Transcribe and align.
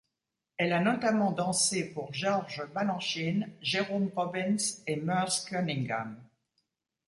Elle 0.57 0.73
a 0.73 0.79
notamment 0.79 1.31
dansé 1.31 1.93
pour 1.93 2.11
George 2.11 2.63
Balanchine, 2.73 3.51
Jerome 3.61 4.09
Robbins 4.15 4.57
et 4.87 4.95
Merce 4.95 5.45
Cunningham. 5.45 6.17